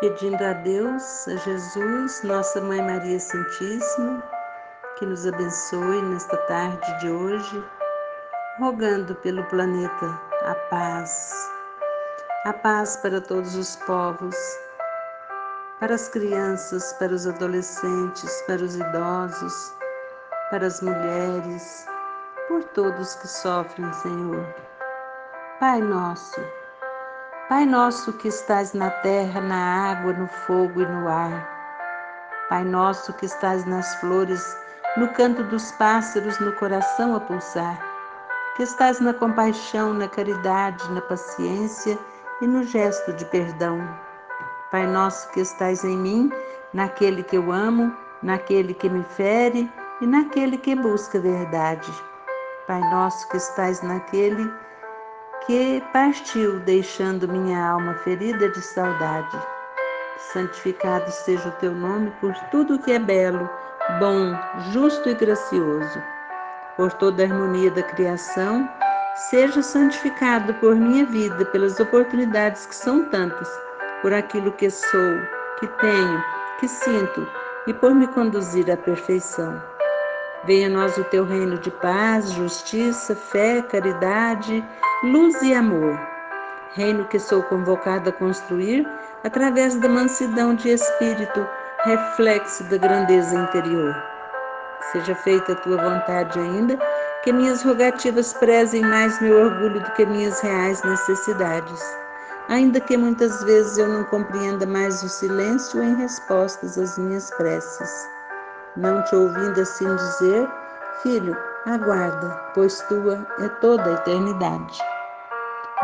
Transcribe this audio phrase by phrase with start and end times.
[0.00, 4.22] pedindo a Deus, a Jesus, Nossa Mãe Maria Santíssima,
[4.98, 7.64] que nos abençoe nesta tarde de hoje,
[8.58, 11.32] rogando pelo planeta a paz,
[12.44, 14.36] a paz para todos os povos,
[15.80, 19.74] para as crianças, para os adolescentes, para os idosos,
[20.50, 21.86] para as mulheres,
[22.48, 24.44] por todos que sofrem, Senhor.
[25.60, 26.40] Pai nosso,
[27.46, 31.46] Pai nosso que estás na terra, na água, no fogo e no ar.
[32.48, 34.56] Pai nosso que estás nas flores,
[34.96, 37.78] no canto dos pássaros, no coração a pulsar.
[38.56, 41.98] Que estás na compaixão, na caridade, na paciência
[42.40, 43.78] e no gesto de perdão.
[44.70, 46.32] Pai nosso que estás em mim,
[46.72, 49.70] naquele que eu amo, naquele que me fere
[50.00, 51.92] e naquele que busca verdade.
[52.66, 54.50] Pai nosso que estás naquele
[55.46, 59.38] que partiu, deixando minha alma ferida de saudade.
[60.32, 63.48] Santificado seja o teu nome por tudo que é belo,
[64.00, 64.34] bom,
[64.72, 66.02] justo e gracioso.
[66.76, 68.68] Por toda a harmonia da criação,
[69.30, 73.48] seja santificado por minha vida, pelas oportunidades que são tantas,
[74.00, 75.18] por aquilo que sou,
[75.60, 76.24] que tenho,
[76.58, 77.28] que sinto
[77.66, 79.62] e por me conduzir à perfeição.
[80.44, 84.62] Venha a nós o teu reino de paz, justiça, fé, caridade,
[85.04, 86.00] luz e amor.
[86.72, 88.88] Reino que sou convocado a construir
[89.22, 91.46] através da mansidão de espírito,
[91.84, 93.94] reflexo da grandeza interior.
[94.90, 96.78] Seja feita a tua vontade ainda,
[97.22, 101.80] que minhas rogativas prezem mais meu orgulho do que minhas reais necessidades.
[102.48, 108.14] Ainda que muitas vezes eu não compreenda mais o silêncio em respostas às minhas preces
[108.76, 110.48] não te ouvindo assim dizer,
[111.02, 114.78] filho, aguarda, pois tua é toda a eternidade.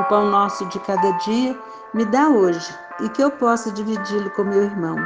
[0.01, 1.55] O pão nosso de cada dia
[1.93, 4.97] me dá hoje e que eu possa dividi-lo com meu irmão.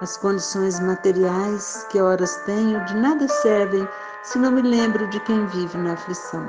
[0.00, 3.88] As condições materiais que horas tenho de nada servem
[4.22, 6.48] se não me lembro de quem vive na aflição.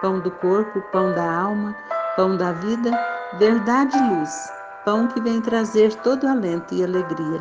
[0.00, 1.72] Pão do corpo, pão da alma,
[2.16, 2.90] pão da vida,
[3.38, 4.50] verdade e luz,
[4.84, 7.40] pão que vem trazer todo alento e alegria.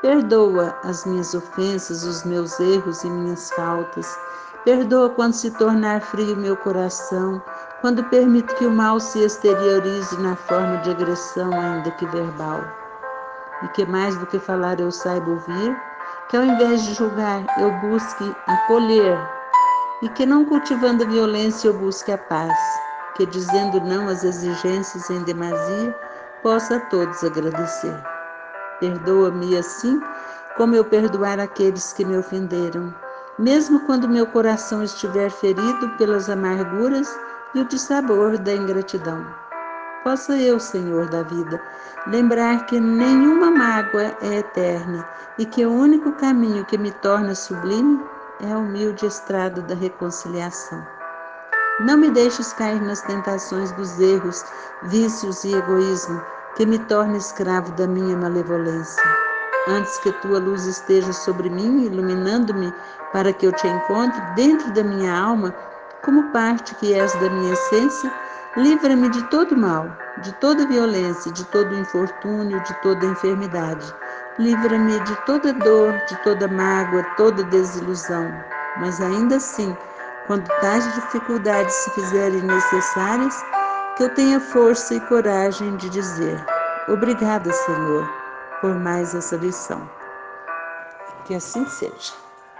[0.00, 4.18] Perdoa as minhas ofensas, os meus erros e minhas faltas.
[4.66, 7.40] Perdoa quando se tornar frio meu coração,
[7.80, 12.64] quando permito que o mal se exteriorize na forma de agressão, ainda que verbal.
[13.62, 15.80] E que mais do que falar eu saiba ouvir,
[16.28, 19.16] que ao invés de julgar eu busque acolher,
[20.02, 22.58] e que não cultivando a violência eu busque a paz,
[23.14, 25.96] que dizendo não às exigências em demasia,
[26.42, 28.02] possa a todos agradecer.
[28.80, 30.02] Perdoa-me assim
[30.56, 32.92] como eu perdoar aqueles que me ofenderam,
[33.38, 37.08] mesmo quando meu coração estiver ferido pelas amarguras
[37.54, 39.26] e o dissabor da ingratidão.
[40.02, 41.60] Possa eu, Senhor da vida,
[42.06, 45.06] lembrar que nenhuma mágoa é eterna
[45.38, 48.00] e que o único caminho que me torna sublime
[48.40, 50.86] é a humilde estrada da reconciliação.
[51.80, 54.44] Não me deixes cair nas tentações dos erros,
[54.84, 56.22] vícios e egoísmo
[56.56, 59.25] que me torna escravo da minha malevolência.
[59.68, 62.72] Antes que tua luz esteja sobre mim, iluminando-me
[63.12, 65.52] para que eu te encontre dentro da minha alma,
[66.04, 68.12] como parte que és da minha essência,
[68.56, 69.90] livra-me de todo mal,
[70.22, 73.92] de toda violência, de todo infortúnio, de toda enfermidade.
[74.38, 78.32] Livra-me de toda dor, de toda mágoa, toda desilusão.
[78.76, 79.76] Mas ainda assim,
[80.28, 83.34] quando tais dificuldades se fizerem necessárias,
[83.96, 86.44] que eu tenha força e coragem de dizer:
[86.88, 88.08] Obrigada, Senhor,
[88.60, 89.88] por mais essa lição.
[91.24, 92.25] Que assim seja.